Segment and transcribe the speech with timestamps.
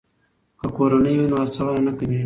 [0.59, 2.19] که کورنۍ وي نو هڅونه نه کمیږي.